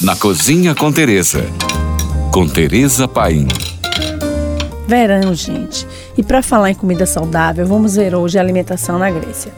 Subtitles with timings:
[0.00, 1.44] na Cozinha com Teresa.
[2.30, 3.48] Com Teresa Paim.
[4.86, 5.86] Verão, gente.
[6.16, 9.52] E para falar em comida saudável, vamos ver hoje a alimentação na Grécia.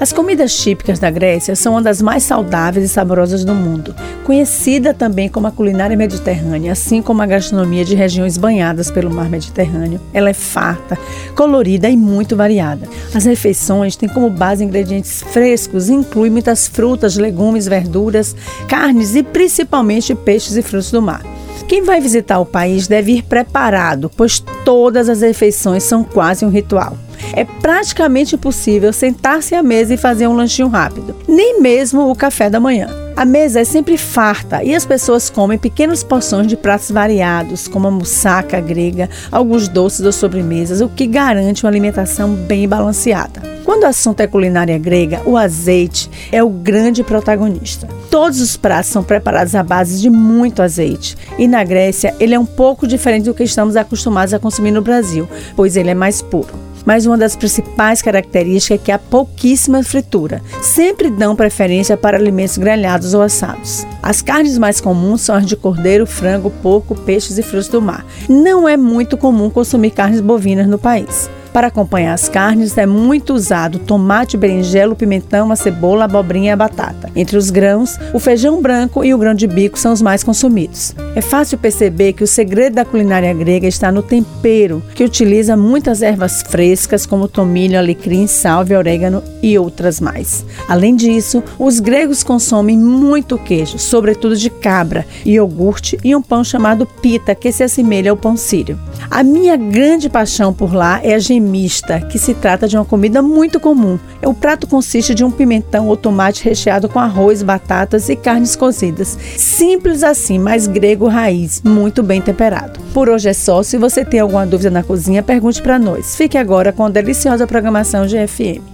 [0.00, 3.94] As comidas típicas da Grécia são uma das mais saudáveis e saborosas do mundo,
[4.24, 9.28] conhecida também como a culinária mediterrânea, assim como a gastronomia de regiões banhadas pelo mar
[9.28, 10.00] Mediterrâneo.
[10.12, 10.98] Ela é farta,
[11.36, 12.88] colorida e muito variada.
[13.14, 18.34] As refeições têm como base ingredientes frescos e incluem muitas frutas, legumes, verduras,
[18.68, 21.22] carnes e principalmente peixes e frutos do mar.
[21.68, 26.50] Quem vai visitar o país deve ir preparado, pois todas as refeições são quase um
[26.50, 26.96] ritual.
[27.32, 32.50] É praticamente impossível sentar-se à mesa e fazer um lanchinho rápido, nem mesmo o café
[32.50, 33.04] da manhã.
[33.16, 37.86] A mesa é sempre farta e as pessoas comem pequenas porções de pratos variados, como
[37.86, 43.40] a moussaka grega, alguns doces ou sobremesas, o que garante uma alimentação bem balanceada.
[43.64, 47.86] Quando o assunto é culinária grega, o azeite é o grande protagonista.
[48.10, 51.16] Todos os pratos são preparados à base de muito azeite.
[51.38, 54.82] E na Grécia, ele é um pouco diferente do que estamos acostumados a consumir no
[54.82, 59.82] Brasil, pois ele é mais puro mas uma das principais características é que há pouquíssima
[59.82, 60.42] fritura.
[60.62, 63.86] Sempre dão preferência para alimentos grelhados ou assados.
[64.02, 68.04] As carnes mais comuns são as de cordeiro, frango, porco, peixes e frutos do mar.
[68.28, 71.30] Não é muito comum consumir carnes bovinas no país.
[71.54, 76.56] Para acompanhar as carnes é muito usado tomate, berinjela, pimentão, a cebola, abobrinha e a
[76.56, 77.08] batata.
[77.14, 80.96] Entre os grãos, o feijão branco e o grão de bico são os mais consumidos.
[81.14, 86.02] É fácil perceber que o segredo da culinária grega está no tempero, que utiliza muitas
[86.02, 90.44] ervas frescas como tomilho, alecrim, salve, orégano e outras mais.
[90.68, 96.84] Além disso, os gregos consomem muito queijo, sobretudo de cabra, iogurte e um pão chamado
[96.84, 98.76] pita, que se assemelha ao pão sírio.
[99.08, 103.20] A minha grande paixão por lá é a gemista, que se trata de uma comida
[103.20, 103.98] muito comum.
[104.24, 109.18] O prato consiste de um pimentão ou tomate recheado com arroz, batatas e carnes cozidas.
[109.36, 112.80] Simples assim, mas grego raiz, muito bem temperado.
[112.92, 113.62] Por hoje é só.
[113.62, 116.16] Se você tem alguma dúvida na cozinha, pergunte para nós.
[116.16, 118.73] Fique agora com a deliciosa programação GFM.